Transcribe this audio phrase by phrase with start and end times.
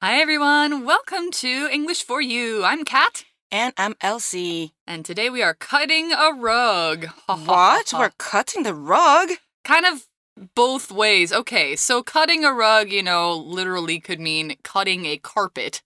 [0.00, 0.84] Hi, everyone.
[0.84, 2.62] Welcome to English for You.
[2.62, 3.24] I'm Kat.
[3.50, 4.72] And I'm Elsie.
[4.86, 7.08] And today we are cutting a rug.
[7.26, 7.92] What?
[7.92, 9.30] We're cutting the rug?
[9.64, 10.06] Kind of
[10.54, 11.32] both ways.
[11.32, 15.82] Okay, so cutting a rug, you know, literally could mean cutting a carpet.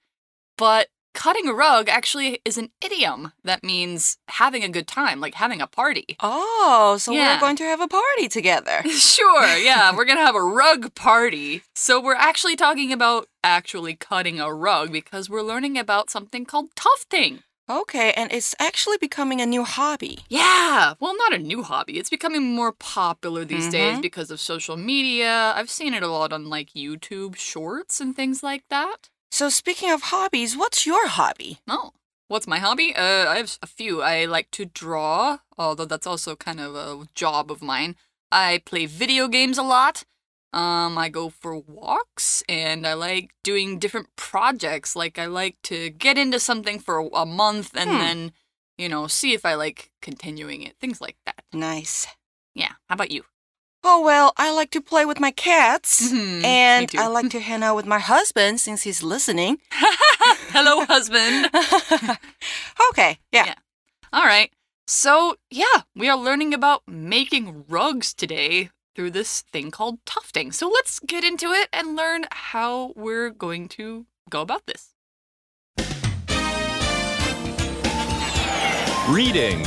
[0.58, 5.34] But cutting a rug actually is an idiom that means having a good time, like
[5.34, 6.16] having a party.
[6.20, 7.34] Oh, so Yeah.
[7.34, 8.82] we're going to have a party together.
[8.92, 11.62] Sure, yeah, we're gonna have a rug party.
[11.74, 16.74] So we're actually talking about actually cutting a rug because we're learning about something called
[16.74, 17.42] tufting.
[17.70, 20.20] Okay, and it's actually becoming a new hobby.
[20.28, 21.98] Yeah, well, not a new hobby.
[21.98, 24.02] It's becoming more popular these days Mhm.
[24.02, 25.52] because of social media.
[25.56, 29.08] I've seen it a lot on like YouTube shorts and things like that.
[29.32, 31.60] So, speaking of hobbies, what's your hobby?
[31.66, 31.92] Oh,
[32.28, 32.94] what's my hobby?
[32.94, 34.02] Uh, I have a few.
[34.02, 37.96] I like to draw, although that's also kind of a job of mine.
[38.30, 40.04] I play video games a lot.
[40.52, 44.94] Um, I go for walks and I like doing different projects.
[44.94, 47.98] Like I like to get into something for a month and Hmm.
[47.98, 48.32] then,
[48.76, 50.76] you know, see if I like continuing it.
[50.78, 51.42] Things like that.
[51.54, 52.06] Nice.
[52.54, 52.72] Yeah.
[52.90, 53.24] How about you?
[53.84, 56.00] Oh, well, I like to play with my cats.
[56.12, 56.90] Mhm, And.
[56.96, 59.58] I like to hang out with my husband since he's listening.
[60.54, 61.50] Hello, husband.
[62.90, 63.46] okay, yeah.
[63.46, 63.54] Yeah.
[64.12, 64.52] All right.
[64.86, 70.52] So, yeah, we are learning about making rugs today through this thing called tufting.
[70.52, 74.90] So, let's get into it and learn how we're going to go about this.
[79.08, 79.66] Reading.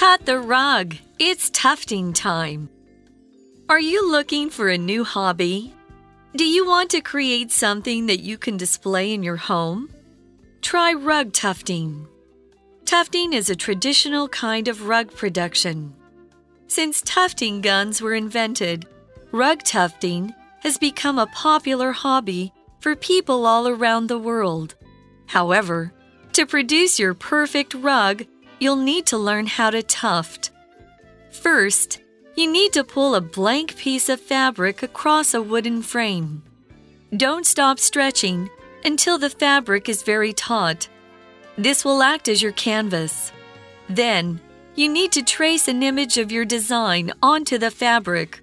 [0.00, 0.96] Cut the rug.
[1.18, 2.70] It's tufting time.
[3.68, 5.74] Are you looking for a new hobby?
[6.34, 9.90] Do you want to create something that you can display in your home?
[10.62, 12.06] Try rug tufting.
[12.86, 15.94] Tufting is a traditional kind of rug production.
[16.66, 18.86] Since tufting guns were invented,
[19.32, 24.76] rug tufting has become a popular hobby for people all around the world.
[25.26, 25.92] However,
[26.32, 28.24] to produce your perfect rug,
[28.60, 30.50] you'll need to learn how to tuft.
[31.30, 32.00] First,
[32.36, 36.42] you need to pull a blank piece of fabric across a wooden frame.
[37.16, 38.48] Don't stop stretching
[38.84, 40.88] until the fabric is very taut.
[41.58, 43.32] This will act as your canvas.
[43.88, 44.40] Then,
[44.76, 48.40] you need to trace an image of your design onto the fabric.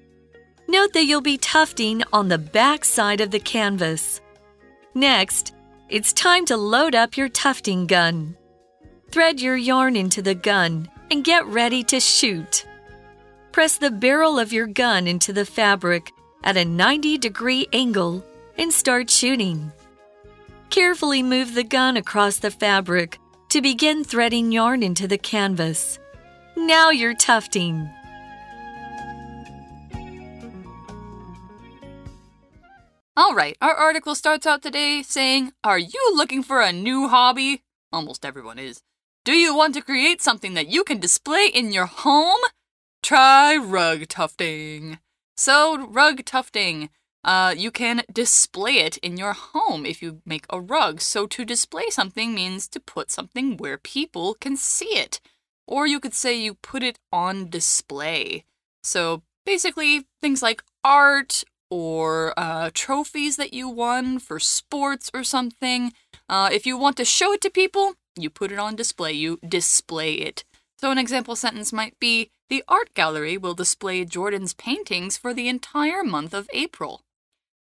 [0.68, 4.20] Note that you'll be tufting on the back side of the canvas.
[4.94, 5.56] Next,
[5.90, 8.36] it's time to load up your tufting gun.
[9.18, 12.68] Thread your yarn into the gun and get ready to shoot.
[13.52, 16.12] Press the barrel of your gun into the fabric
[16.44, 18.24] at a 90 degree angle
[18.60, 19.72] and start shooting.
[20.70, 23.18] Carefully move the gun across the fabric
[23.50, 25.98] to begin threading yarn into the canvas.
[26.56, 27.90] Now you're tufting.
[33.18, 37.64] All right, our article starts out today saying, Are you looking for a new hobby?
[37.92, 38.84] Almost everyone is.
[39.28, 42.40] Do you want to create something that you can display in your home?
[43.04, 45.00] Try rug tufting.
[45.36, 46.90] So, rug tufting.
[47.26, 51.02] Uh, you can display it in your home if you make a rug.
[51.02, 55.20] So, to display something means to put something where people can see it.
[55.68, 58.46] Or you could say you put it on display.
[58.82, 65.92] So, basically, things like art or uh, trophies that you won for sports or something.
[66.30, 69.13] Uh, if you want to show it to people, you put it on display.
[69.13, 70.45] You display it.
[70.81, 75.49] So, an example sentence might be The art gallery will display Jordan's paintings for the
[75.49, 77.01] entire month of April.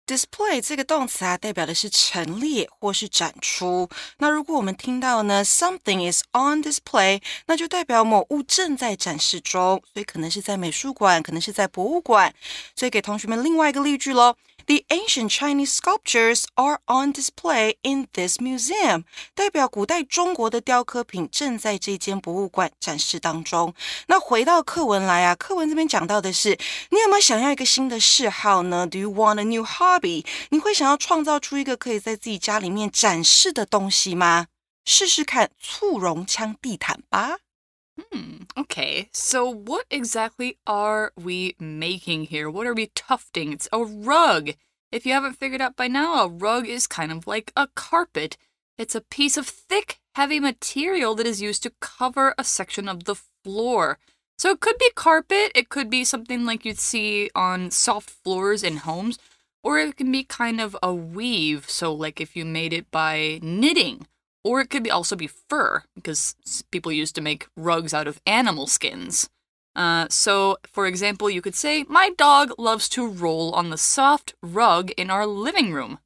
[0.07, 3.91] Display 这个动词啊，代表的是陈列或是展出。
[4.19, 12.33] 那如果我们听到呢，something is on display，那就代表某物正在展示中，所以可能是在美术馆，可能是在博物馆。
[12.77, 14.37] 所以给同学们另外一个例句喽。
[14.66, 19.04] The ancient Chinese sculptures are on display in this museum，
[19.36, 23.74] 代表古代中国的雕刻品正在这间博物馆展示当中。
[24.08, 26.58] 那回到课文来啊，课文这边讲到的是，
[26.92, 30.26] 你有没有想要一个新的嗜好呢？Do you want a new hobby？
[30.50, 34.48] 你会想要创造出一个可以在自己家里面展示的东西吗？
[34.86, 37.38] 试试看簇绒枪地毯吧。
[38.12, 42.50] Hmm, okay, so what exactly are we making here?
[42.50, 43.54] What are we tufting?
[43.54, 44.52] It's a rug.
[44.92, 48.38] If you haven't figured out by now, a rug is kind of like a carpet.
[48.78, 53.06] It's a piece of thick, heavy material that is used to cover a section of
[53.06, 53.98] the floor.
[54.38, 58.64] So it could be carpet, it could be something like you'd see on soft floors
[58.64, 59.18] in homes,
[59.64, 61.70] or it can be kind of a weave.
[61.70, 64.08] So, like if you made it by knitting,
[64.45, 68.07] or it could be also be fur, because s- people used to make rugs out
[68.07, 69.29] of animal skins.
[69.75, 74.35] Uh, so, for example, you could say, My dog loves to roll on the soft
[74.43, 75.99] rug in our living room.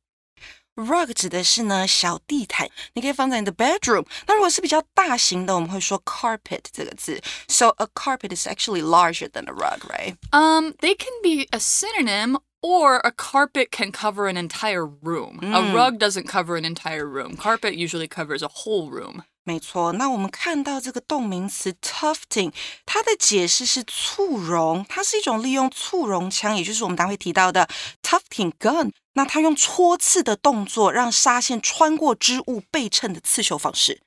[0.74, 4.06] Rug 指的是呢小地毯，你可以放在你的 bedroom。
[4.26, 7.20] 那如果是比较大型的，我们会说 carpet 这个字。
[7.46, 10.16] So a carpet is actually larger than a rug, right?
[10.32, 15.40] Um, they can be a synonym or a carpet can cover an entire room.
[15.42, 17.36] A rug doesn't cover an entire room.
[17.36, 19.22] Carpet usually covers a whole room.
[19.44, 22.52] 没错，那我们看到这个动名词 tufting，
[22.86, 27.68] 它的解释是簇绒，它是一种利用簇绒枪，也就是我们待会提到的
[28.02, 28.92] tufting gun。
[29.14, 34.00] 那它用戳刺的动作，让纱线穿过织物背衬的刺绣方式。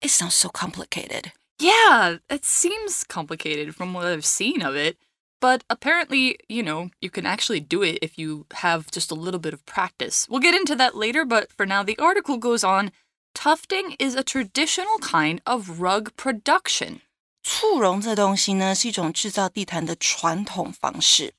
[0.00, 1.26] It sounds so complicated.
[1.58, 4.96] Yeah, it seems complicated from what I've seen of it.
[5.41, 9.39] But apparently, you know, you can actually do it if you have just a little
[9.39, 10.27] bit of practice.
[10.29, 12.91] We'll get into that later, but for now, the article goes on
[13.35, 17.01] Tufting is a traditional kind of rug production.
[17.43, 21.33] 簇绒这东西呢，是一种制造地毯的传统方式。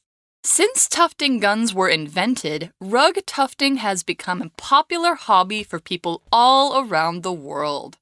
[0.44, 6.74] Since tufting guns were invented, rug tufting has become a popular hobby for people all
[6.74, 7.94] around the world.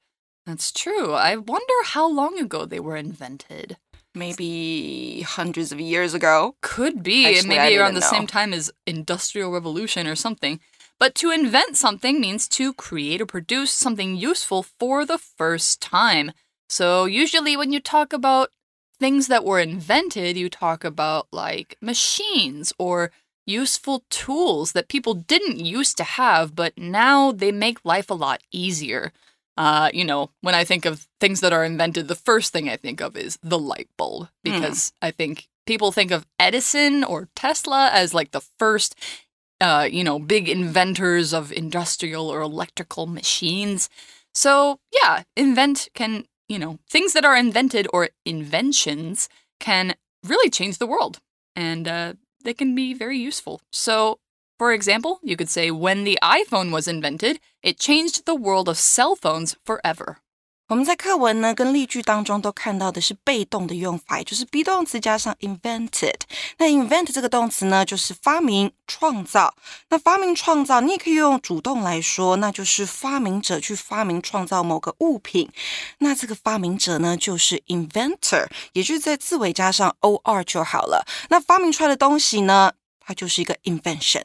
[0.44, 1.14] That's true.
[1.14, 3.76] I wonder how long ago they were invented.
[4.14, 6.56] Maybe hundreds of years ago.
[6.60, 8.06] Could be, Actually, maybe around the know.
[8.06, 10.60] same time as Industrial Revolution or something.
[11.00, 16.32] But to invent something means to create or produce something useful for the first time.
[16.68, 18.50] So usually when you talk about
[19.00, 23.10] things that were invented, you talk about like machines or
[23.46, 28.40] useful tools that people didn't used to have, but now they make life a lot
[28.52, 29.12] easier.
[29.56, 32.76] Uh, you know, when I think of things that are invented, the first thing I
[32.76, 37.90] think of is the light bulb because I think people think of Edison or Tesla
[37.92, 38.96] as like the first,
[39.60, 43.88] uh, you know, big inventors of industrial or electrical machines.
[44.34, 49.28] So, yeah, invent can, you know, things that are invented or inventions
[49.60, 51.20] can really change the world
[51.54, 53.60] and uh, they can be very useful.
[53.72, 54.18] So,
[54.57, 58.77] for example, you could say when the iPhone was invented, it changed the world of
[58.77, 60.17] cell phones forever.
[60.67, 66.13] 我们在课文呢跟例句当中都看到的是被动的用法，也就是 be 动词加上 invented。
[66.59, 69.55] 那 invent 这个动词呢，就是发明、创造。
[69.89, 75.49] 那发明、创造，你也可以用主动来说，那就是发明者去发明、创造某个物品。
[75.97, 81.03] 那这个发明者呢，就是 inventor，也就是在字尾加上 or 就好了。
[81.29, 84.21] 那发明出来的东西呢，它就是一个 invention。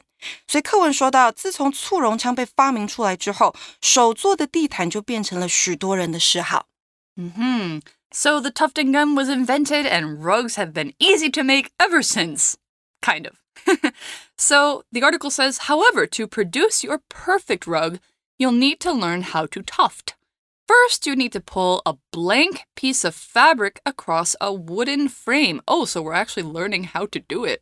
[0.47, 6.67] 所以课文说到，自从簇绒枪被发明出来之后，手做的地毯就变成了许多人的嗜好。
[7.15, 7.81] Hmm.
[8.11, 12.55] So the tufting gun was invented, and rugs have been easy to make ever since.
[13.01, 13.35] Kind of.
[14.37, 17.99] so the article says, however, to produce your perfect rug,
[18.37, 20.15] you'll need to learn how to tuft.
[20.67, 25.61] First, you need to pull a blank piece of fabric across a wooden frame.
[25.67, 27.61] Oh, so we're actually learning how to do it.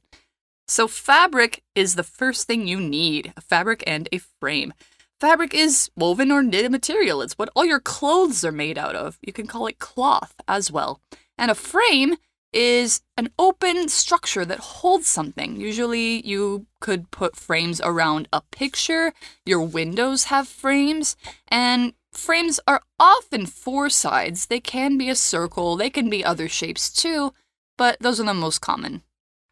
[0.69, 4.75] So, fabric is the first thing you need a fabric and a frame.
[5.19, 7.23] Fabric is woven or knitted material.
[7.23, 9.19] It's what all your clothes are made out of.
[9.23, 11.01] You can call it cloth as well.
[11.37, 12.17] And a frame
[12.53, 15.57] is an open structure that holds something.
[15.57, 19.13] Usually, you could put frames around a picture.
[19.45, 21.17] Your windows have frames.
[21.49, 24.47] And frames are often four sides.
[24.47, 27.33] They can be a circle, they can be other shapes too,
[27.77, 29.03] but those are the most common.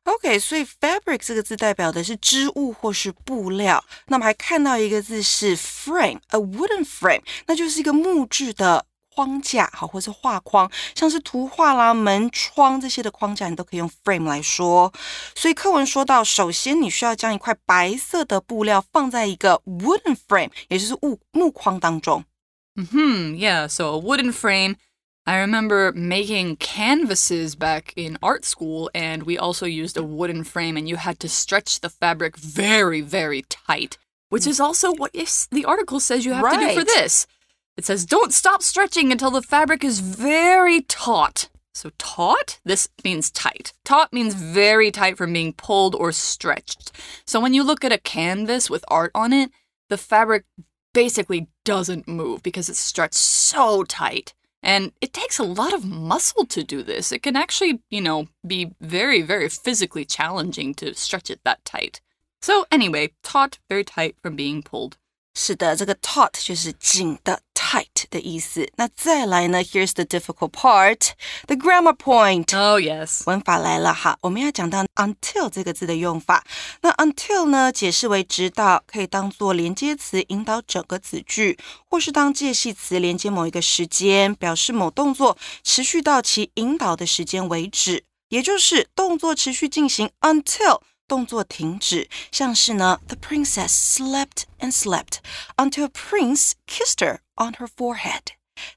[0.06, 3.84] OK，所以 fabric 这个字代表的是织物或是布料。
[4.06, 14.92] 那我们还看到一个字是 frame，a wooden frame，那就是一个木质的框架，好，或是画框，像是图画啦、门窗这些的框架，你都可以用 frame 来说。
[15.34, 22.24] 所以课文说到，首先你需要将一块白色的布料放在一个 wooden frame，也就是木木框当中。
[22.76, 24.76] Hmm, yeah, so a wooden frame.
[25.26, 30.76] I remember making canvases back in art school, and we also used a wooden frame,
[30.76, 35.12] and you had to stretch the fabric very, very tight, which is also what
[35.50, 37.26] the article says you have to do for this.
[37.76, 41.48] It says, don't stop stretching until the fabric is very taut.
[41.74, 42.58] So, taut?
[42.64, 43.74] This means tight.
[43.84, 46.92] Taut means very tight from being pulled or stretched.
[47.26, 49.50] So, when you look at a canvas with art on it,
[49.90, 50.44] the fabric
[50.94, 54.32] basically doesn't move because it's stretched so tight.
[54.66, 57.12] And it takes a lot of muscle to do this.
[57.12, 62.00] It can actually, you know, be very, very physically challenging to stretch it that tight.
[62.42, 64.98] So, anyway, taut, very tight from being pulled.
[65.38, 68.66] 是的，这个 taut 就是紧的 tight 的意思。
[68.76, 72.56] 那再来呢？Here's the difficult part，the grammar point。
[72.58, 73.22] Oh, yes.
[73.26, 76.42] 文法来了哈，我们要讲到 until 这个字的用法。
[76.80, 81.58] 那 until 呢，解释为直到，可以当做连接词引导整个子句，
[81.90, 88.04] 或是当介系词连接某一个时间，表示某动作持续到其引导的时间为止。
[88.30, 95.18] 也就是动作持续进行 until 动作停止，像是呢，The princess slept and slept
[95.56, 98.22] until Prince kissed her on her forehead。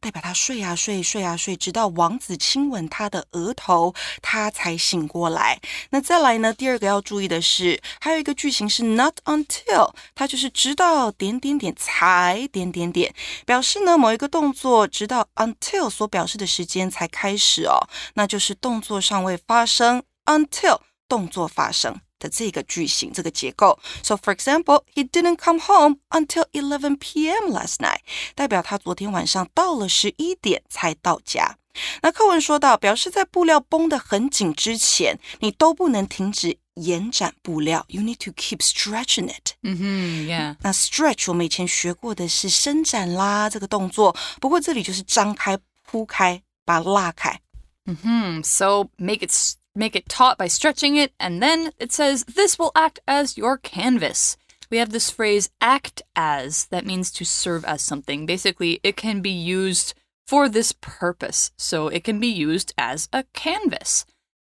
[0.02, 5.62] 代表她睡啊睡，睡啊睡，直到王子亲吻她的额头，她才醒过来。
[5.92, 6.54] 那再来呢？
[6.54, 22.02] 第二个要注意的是，还有一个句型是 not until，它就是直到点点点才点点点，表示呢某一个动作直到 until 所表示的时间才开始哦，那就是动作尚未发生 until 动作发生。
[22.19, 23.79] 的这个句型，这个结构。
[24.03, 27.51] So for example, he didn't come home until 11 p.m.
[27.51, 28.01] last night，
[28.35, 31.59] 代表他昨天晚上到了十一点才到家。
[32.03, 37.85] 那课文说到，表示在布料绷得很紧之前，你都不能停止延展布料。
[37.89, 39.55] You need to keep stretching it。
[39.63, 40.57] 嗯哼，Yeah。
[40.61, 47.41] 那 stretch 我们以前学过的是伸展啦这个动作，不过这里就是张开、铺开，把它拉开。
[47.87, 49.33] 嗯哼，So make it
[49.80, 53.58] make it taut by stretching it, and then it says, This will act as your
[53.58, 54.38] canvas.
[54.70, 58.28] We have this phrase, act as, that means to serve as something.
[58.28, 59.96] Basically, it can be used
[60.28, 64.06] for this purpose, so it can be used as a canvas.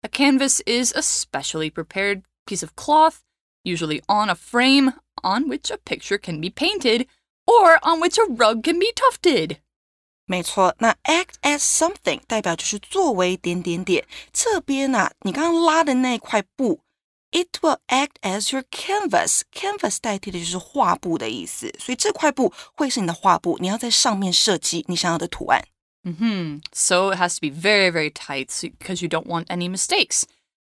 [0.03, 3.23] A canvas is a specially prepared piece of cloth,
[3.63, 4.93] usually on a frame
[5.23, 7.05] on which a picture can be painted
[7.45, 9.59] or on which a rug can be tufted.
[10.26, 14.06] 没错，那 act as something 代表就是作为点点点。
[14.32, 16.80] 这边呢、啊，你刚刚拉的那块布，
[17.32, 25.64] it will act as your canvas。canvas 代替的就是画布的意思，所以这块布会是你的画布，你要在上面设计你想要的图案。
[26.04, 26.62] Mm-hmm.
[26.72, 30.24] So it has to be very, very tight because you don't want any mistakes.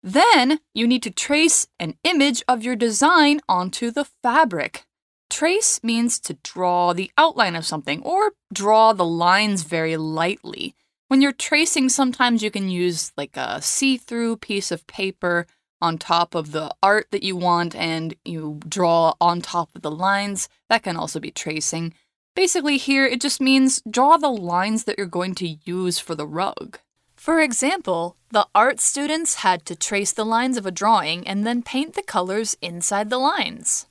[0.04, 4.84] Then you need to trace an image of your design onto the fabric.
[5.31, 10.75] Trace means to draw the outline of something or draw the lines very lightly.
[11.09, 15.47] When you're tracing, sometimes you can use like a see through piece of paper
[15.81, 19.91] on top of the art that you want and you draw on top of the
[19.91, 20.49] lines.
[20.69, 21.95] That can also be tracing.
[22.35, 26.27] Basically, here it just means draw the lines that you're going to use for the
[26.27, 26.79] rug.
[27.17, 31.63] For example, the art students had to trace the lines of a drawing and then
[31.63, 33.87] paint the colors inside the lines.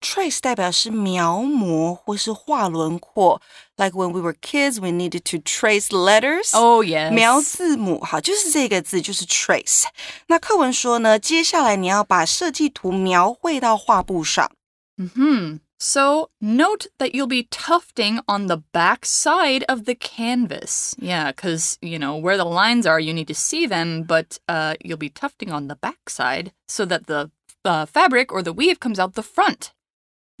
[0.00, 3.40] Trace 代表是描摹或是画轮廓，
[3.76, 6.54] like when we were kids, we needed to trace letters.
[6.54, 9.84] Oh yes，描字母，好，就是这个字，就是 trace。
[10.26, 14.50] 那课文说呢，接下来你要把设计图描绘到画布上。
[14.98, 15.60] 嗯哼。
[15.76, 20.94] So note that you'll be tufting on the back side of the canvas.
[20.98, 24.76] Yeah, because, you know, where the lines are, you need to see them, but uh,
[24.80, 27.30] you'll be tufting on the back side so that the
[27.64, 29.72] uh, fabric or the weave comes out the front.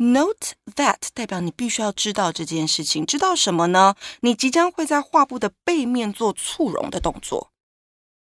[0.01, 3.95] Note that 代表你必须要知道这件事情，知道什么呢？
[4.21, 7.51] 你即将会在画布的背面做簇绒的动作。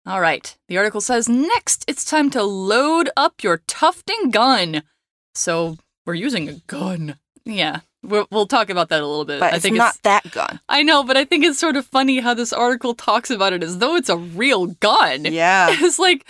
[0.05, 4.83] All right, the article says next it's time to load up your tufting gun.
[5.33, 7.15] So we're using a gun.
[7.43, 9.39] Yeah, We'll, we'll talk about that a little bit.
[9.39, 10.59] But I it's think not it's, that gun.
[10.67, 13.63] I know, but I think it's sort of funny how this article talks about it
[13.63, 15.25] as though it's a real gun.
[15.25, 15.75] Yeah.
[15.83, 16.29] It's like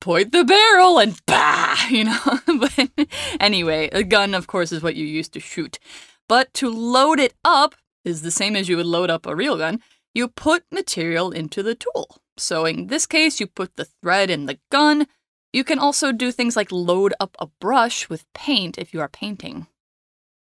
[0.00, 2.40] point the barrel and bah, you know.
[2.58, 3.08] but
[3.40, 5.78] anyway, a gun, of course, is what you use to shoot.
[6.28, 9.56] But to load it up is the same as you would load up a real
[9.56, 9.80] gun.
[10.14, 12.18] You put material into the tool.
[12.36, 15.06] So in this case, you put the thread in the gun.
[15.52, 19.08] You can also do things like load up a brush with paint if you are
[19.08, 19.66] painting.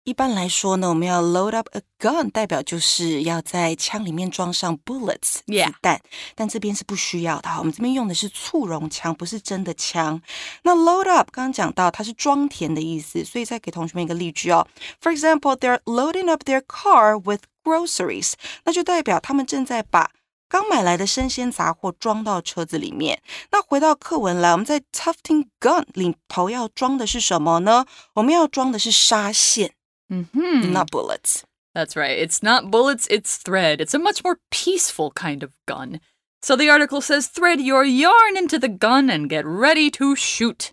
[0.04, 5.42] 一般来说呢，我们要 load up a gun，代表就是要在枪里面装上 bullets 子.
[5.80, 6.00] 弹，
[6.34, 7.60] 但这边是不需要的哈。
[7.60, 10.20] 我们这边用的是簇绒枪，不是真的枪。
[10.64, 14.66] 那 load up 刚刚讲到它是装填的意思，所以再给同学们一个例句哦。
[15.00, 18.32] For example, they're loading up their car with groceries，
[18.64, 20.10] 那就代表他们正在把
[20.48, 23.22] 刚买来的生鲜杂货装到车子里面。
[23.52, 27.86] 那回到课文来，我们在 tufting gun 里头要装的是什么呢？
[28.14, 29.74] 我们要装的是纱线。
[30.12, 30.72] Mm-hmm.
[30.72, 31.44] not bullets.
[31.74, 32.18] That's right.
[32.18, 33.80] It's not bullets, it's thread.
[33.80, 36.00] It's a much more peaceful kind of gun.
[36.42, 40.72] So the article says thread your yarn into the gun and get ready to shoot.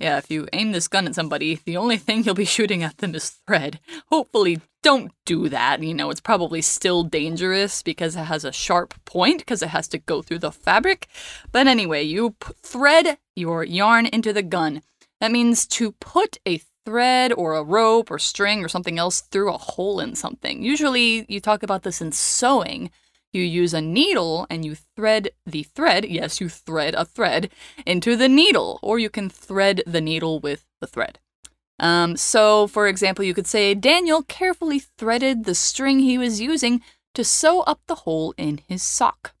[0.00, 2.98] Yeah, if you aim this gun at somebody, the only thing you'll be shooting at
[2.98, 3.78] them is thread.
[4.06, 5.82] Hopefully, don't do that.
[5.82, 9.86] You know, it's probably still dangerous because it has a sharp point because it has
[9.88, 11.06] to go through the fabric.
[11.52, 14.80] But anyway, you p- thread your yarn into the gun.
[15.20, 19.52] That means to put a thread or a rope or string or something else through
[19.52, 20.62] a hole in something.
[20.62, 22.90] Usually, you talk about this in sewing.
[23.32, 27.50] You use a needle and you thread the thread, yes, you thread a thread
[27.86, 31.20] into the needle, or you can thread the needle with the thread.
[31.78, 36.82] Um, so, for example, you could say Daniel carefully threaded the string he was using
[37.14, 39.34] to sew up the hole in his sock.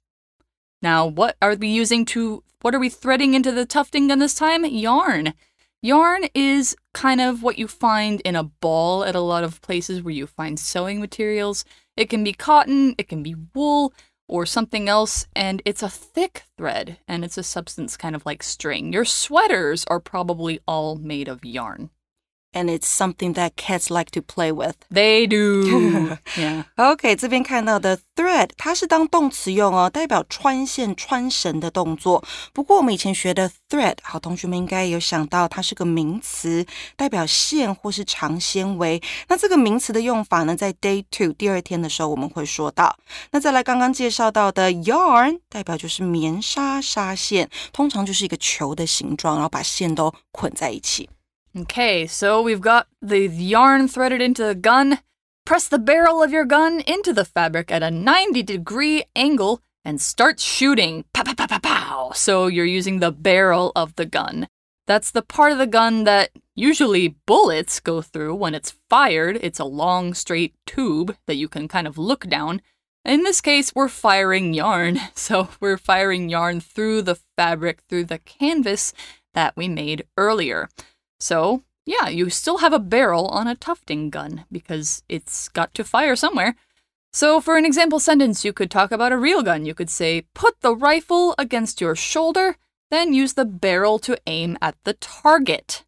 [0.80, 4.34] Now, what are we using to, what are we threading into the tufting gun this
[4.34, 4.64] time?
[4.64, 5.34] Yarn.
[5.82, 10.02] Yarn is kind of what you find in a ball at a lot of places
[10.02, 11.64] where you find sewing materials.
[11.96, 13.94] It can be cotton, it can be wool,
[14.28, 18.42] or something else, and it's a thick thread, and it's a substance kind of like
[18.42, 18.92] string.
[18.92, 21.88] Your sweaters are probably all made of yarn.
[22.52, 24.74] And it's something that cats like to play with.
[24.92, 26.16] They do.
[26.36, 26.64] yeah.
[26.74, 32.24] OK，这边看到的 thread，它是当动词用哦，代表穿线、穿绳的动作。
[32.52, 36.66] 不过我们以前学的 thread，好，同学们应该有想到，它是个名词，
[36.96, 39.00] 代表线或是长纤维。
[39.28, 42.98] 那这个名词的用法呢，在 day two 第二天的时候我们会说到。
[43.30, 51.08] 那再来刚刚介绍到的 yarn，代表就是棉纱纱线，通常就是一个球的形状，然后把线都捆在一起。
[51.56, 55.00] Okay, so we've got the yarn threaded into the gun.
[55.44, 60.00] Press the barrel of your gun into the fabric at a 90 degree angle and
[60.00, 61.04] start shooting.
[61.12, 62.12] Pow, pow, pow, pow, pow.
[62.14, 64.46] So you're using the barrel of the gun.
[64.86, 69.36] That's the part of the gun that usually bullets go through when it's fired.
[69.42, 72.62] It's a long, straight tube that you can kind of look down.
[73.04, 75.00] In this case, we're firing yarn.
[75.16, 78.92] So we're firing yarn through the fabric, through the canvas
[79.34, 80.68] that we made earlier.
[81.19, 85.83] So, yeah, you still have a barrel on a tufting gun because it's got to
[85.83, 86.55] fire somewhere.
[87.13, 89.65] So, for an example sentence, you could talk about a real gun.
[89.65, 92.57] You could say, Put the rifle against your shoulder,
[92.91, 95.83] then use the barrel to aim at the target.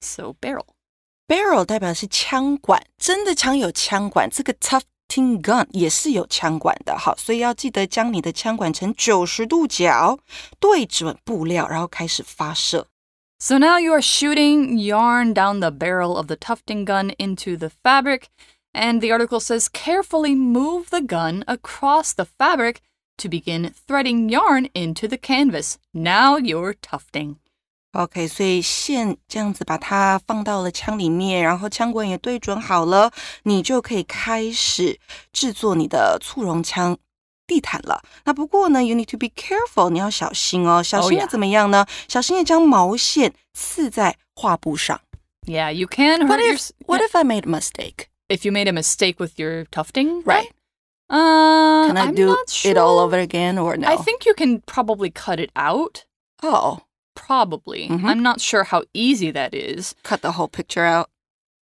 [0.00, 0.66] So, barrel.
[1.26, 6.96] barrel 代表是枪管，真的枪有枪管，这个 tufting gun 也是有枪管的。
[6.96, 10.18] 好，所以要记得将你的枪管呈九十度角，
[10.60, 12.86] 对准布料，然后开始发射。
[13.43, 17.69] so now you are shooting yarn down the barrel of the tufting gun into the
[17.69, 18.29] fabric,
[18.73, 22.81] and the article says carefully move the gun across the fabric
[23.17, 25.77] to begin threading yarn into the canvas.
[25.93, 27.35] Now you're tufting.
[27.91, 33.11] OK，所以线这样子把它放到了枪里面，然后枪管也对准好了，
[33.43, 34.97] 你就可以开始
[35.33, 36.97] 制作你的簇绒枪。
[37.52, 38.02] 地毯了。
[38.24, 40.82] 那不过呢，you need to be careful，你要小心哦。
[40.82, 41.28] 小 Oh, 心要 yeah.
[41.30, 41.86] 怎么样呢？
[42.08, 45.00] 小心的将毛线刺在画布上。
[45.46, 46.54] Yeah, you can hurt What your.
[46.54, 48.08] if What if I made a mistake?
[48.28, 50.22] if you made a mistake with your tufting?
[50.24, 50.50] Right.
[51.10, 52.70] Uh, Can I I'm do not sure.
[52.70, 53.88] it all over again or no?
[53.88, 56.04] I think you can probably cut it out.
[56.42, 56.80] Oh,
[57.14, 57.88] Probably.
[57.88, 58.04] Mhm.
[58.04, 59.94] I'm not sure how easy that is.
[60.04, 61.08] cut the whole picture out.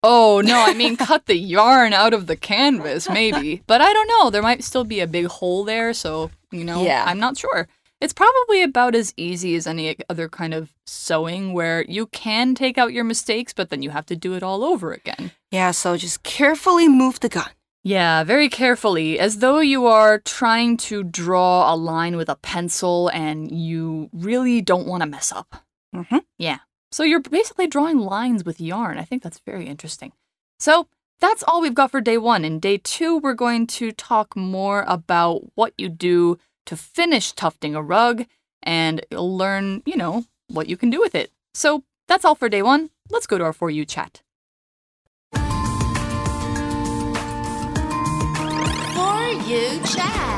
[0.04, 3.62] Oh, no, I mean cut the yarn out of the canvas, maybe.
[3.68, 4.30] But I don't know.
[4.30, 7.04] There might still be a big hole there, so, you know, Yeah.
[7.08, 7.68] I'm not sure.
[8.00, 12.80] It's probably about as easy as any other kind of sewing where you can take
[12.80, 15.32] out your mistakes, but then you have to do it all over again.
[15.52, 17.52] Yeah, so just carefully move the gun.
[17.84, 23.08] Yeah, very carefully, as though you are trying to draw a line with a pencil
[23.10, 25.64] and you really don't want to mess up.
[25.96, 26.20] Mm-hmm.
[26.40, 26.60] Yeah.
[26.92, 28.98] So you're basically drawing lines with yarn.
[28.98, 30.12] I think that's very interesting.
[30.60, 30.88] So
[31.22, 32.44] that's all we've got for day one.
[32.44, 37.76] In day two, we're going to talk more about what you do to finish tufting
[37.76, 38.26] a rug
[38.62, 41.32] and learn, you know, what you can do with it.
[41.54, 42.90] So that's all for day one.
[43.10, 44.22] Let's go to our For You chat.
[45.34, 45.42] For
[49.48, 50.31] you chat.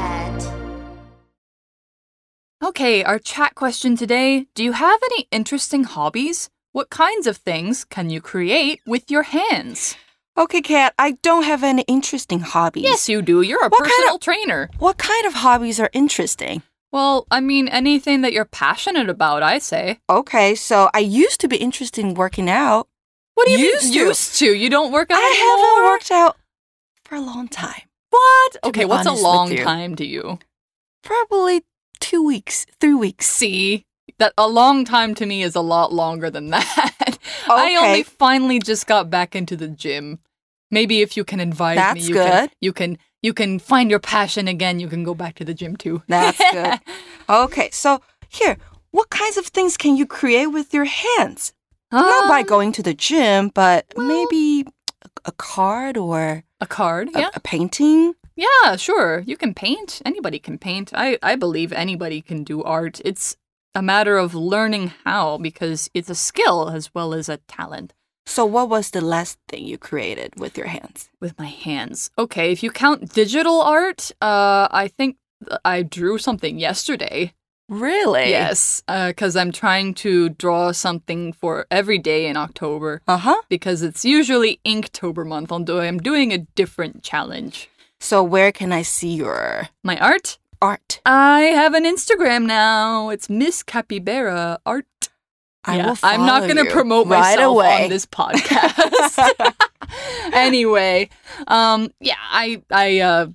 [2.63, 6.49] Okay, our chat question today Do you have any interesting hobbies?
[6.71, 9.95] What kinds of things can you create with your hands?
[10.37, 12.83] Okay, Kat, I don't have any interesting hobbies.
[12.85, 13.41] Yes, you do.
[13.41, 14.69] You're a What kind personal of- trainer.
[14.79, 16.63] What kind of hobbies are interesting?
[16.91, 19.99] Well, I mean, anything that you're passionate about, I say.
[20.09, 22.87] Okay, so I used to be interested in working out.
[23.35, 23.99] What do you Used mean to.
[23.99, 24.45] used to?
[24.53, 25.67] You don't work out I anymore?
[25.67, 26.37] haven't worked out
[27.03, 27.81] for a long time.
[28.09, 28.57] What?
[28.63, 30.39] Okay, what's a long time to you?
[31.03, 31.63] Probably
[32.03, 33.25] two weeks, three weeks.
[33.27, 33.85] See,
[34.19, 37.17] that a long time to me is a lot longer than that.
[37.49, 40.19] I only finally just got back into the gym.
[40.69, 43.99] Maybe if you can invite me, That's you can you can you can find your
[43.99, 44.79] passion again.
[44.79, 46.01] You can go back to the gym too.
[46.07, 46.79] That's good.
[47.29, 48.57] Okay, so here,
[48.91, 51.53] what kinds of things can you create with your hands?
[51.91, 54.65] Not by Um, going to the gym, but maybe
[55.25, 57.09] a card or a card.
[57.15, 58.13] a, Yeah, a painting.
[58.35, 59.23] Yeah, sure.
[59.25, 60.01] You can paint.
[60.05, 60.91] Anybody can paint.
[60.93, 63.01] I I believe anybody can do art.
[63.05, 63.37] It's
[63.75, 67.93] a matter of learning how because it's a skill as well as a talent.
[68.25, 71.09] So, what was the last thing you created with your hands?
[71.19, 72.09] with my hands.
[72.17, 75.17] Okay, if you count digital art, uh, I think
[75.65, 77.33] I drew something yesterday.
[77.69, 78.29] Really?
[78.29, 83.41] Yes, because I'm trying to draw something for every day in October Uh huh.
[83.49, 87.69] because it's usually Inktober month, although I'm doing a different challenge.
[88.03, 90.37] So, where can I see your My art?
[90.61, 90.99] art?
[91.05, 93.07] I have an Instagram now.
[93.09, 94.85] It's Miss Capybara Art.
[95.63, 97.83] I Yeah, will I'm not going to promote right myself away.
[97.85, 99.15] on this podcast.
[100.33, 101.07] anyway,
[101.47, 103.27] um, yeah, I I uh,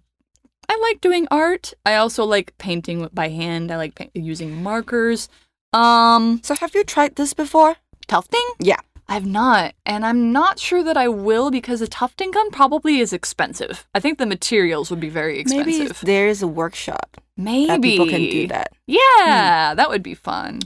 [0.68, 1.72] I like doing art.
[1.87, 3.72] I also like painting by hand.
[3.72, 5.31] I like pa- using markers.
[5.72, 7.76] Um, So have you tried this before?
[8.07, 8.44] tufting?
[8.59, 8.81] Yeah.
[9.11, 13.14] I've not, and I'm not sure that I will because a tufting gun probably is
[13.14, 13.88] expensive.
[13.94, 15.66] I think the materials would be very expensive.
[15.66, 18.73] Maybe there is a workshop Maybe that people can do that.
[18.87, 20.61] Yeah, that would be fun.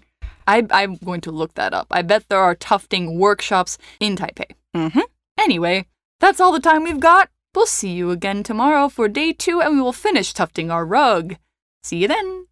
[0.48, 1.86] I, I'm going to look that up.
[1.92, 4.50] I bet there are tufting workshops in Taipei.
[4.74, 5.00] Mm-hmm.
[5.38, 5.86] Anyway,
[6.18, 7.28] that's all the time we've got.
[7.54, 11.36] We'll see you again tomorrow for day two, and we will finish tufting our rug.
[11.84, 12.46] See you then.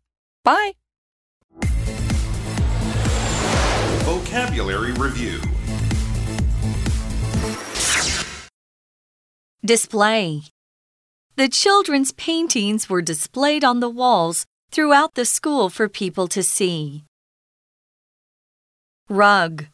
[0.45, 0.75] Bye.
[4.05, 5.41] Vocabulary Review
[9.71, 10.43] Display.
[11.37, 17.05] The children's paintings were displayed on the walls throughout the school for people to see.
[19.09, 19.67] Rug.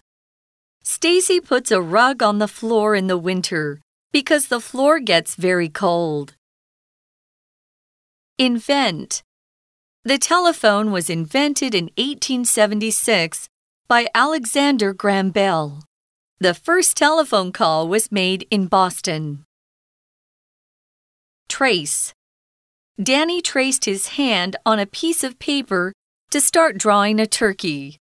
[0.82, 3.80] Stacy puts a rug on the floor in the winter
[4.12, 6.34] because the floor gets very cold.
[8.36, 9.22] Invent.
[10.04, 13.48] The telephone was invented in 1876
[13.88, 15.84] by Alexander Graham Bell.
[16.38, 19.45] The first telephone call was made in Boston.
[21.49, 22.13] Trace.
[23.01, 25.93] Danny traced his hand on a piece of paper
[26.29, 27.97] to start drawing a turkey.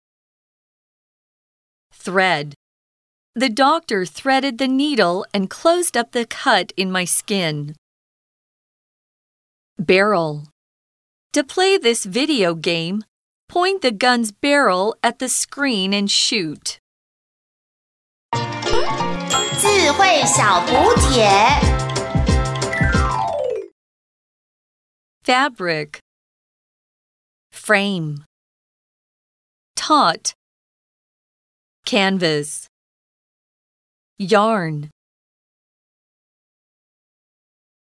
[1.92, 2.54] Thread.
[3.34, 7.74] The doctor threaded the needle and closed up the cut in my skin.
[9.78, 10.48] Barrel.
[11.32, 13.04] To play this video game,
[13.48, 16.78] point the gun's barrel at the screen and shoot.
[19.64, 21.77] 智慧小补帖。
[25.29, 25.99] Fabric.
[27.51, 28.25] Frame.
[29.75, 30.33] Taut.
[31.85, 32.65] Canvas.
[34.17, 34.89] Yarn.